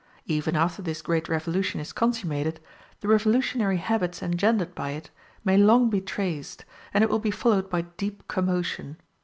Even 0.25 0.55
after 0.55 0.81
this 0.81 0.99
great 1.03 1.29
revolution 1.29 1.79
is 1.79 1.93
consummated, 1.93 2.59
the 3.01 3.07
revolutionary 3.07 3.77
habits 3.77 4.23
engendered 4.23 4.73
by 4.73 4.93
it 4.93 5.11
may 5.45 5.57
long 5.57 5.91
be 5.91 6.01
traced, 6.01 6.65
and 6.91 7.03
it 7.03 7.07
will 7.11 7.19
be 7.19 7.29
followed 7.29 7.69
by 7.69 7.81
deep 7.81 8.27
commotion. 8.27 8.97